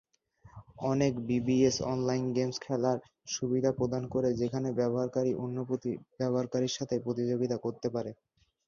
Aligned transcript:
অনেক 0.85 1.13
BBS 1.27 1.75
online 1.87 2.25
games 2.35 2.57
খেলার 2.61 2.97
সুবিধা 3.35 3.71
প্রদান 3.79 4.03
করে 4.13 4.29
যেখানে 4.41 4.69
ব্যবহারকারী 4.79 5.31
অন্য 5.43 5.57
ব্যবহারকারীর 6.19 6.75
সাথে 6.77 6.95
প্রতিযোগিতা 7.05 7.57
করতে 7.65 7.87
পারে। 7.95 8.11